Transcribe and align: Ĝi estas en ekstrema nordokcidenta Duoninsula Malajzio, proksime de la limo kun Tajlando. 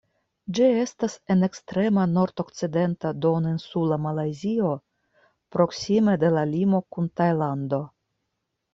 Ĝi 0.59 0.69
estas 0.83 1.17
en 1.35 1.47
ekstrema 1.47 2.05
nordokcidenta 2.13 3.13
Duoninsula 3.27 4.01
Malajzio, 4.09 4.73
proksime 5.59 6.19
de 6.27 6.37
la 6.41 6.51
limo 6.59 6.85
kun 6.95 7.15
Tajlando. 7.21 7.87